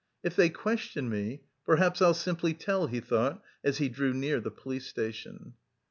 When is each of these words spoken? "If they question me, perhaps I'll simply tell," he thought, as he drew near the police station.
"If 0.23 0.35
they 0.35 0.49
question 0.49 1.09
me, 1.09 1.43
perhaps 1.63 2.01
I'll 2.01 2.15
simply 2.15 2.55
tell," 2.55 2.87
he 2.87 2.99
thought, 2.99 3.43
as 3.63 3.77
he 3.77 3.87
drew 3.87 4.15
near 4.15 4.39
the 4.39 4.49
police 4.49 4.87
station. 4.87 5.53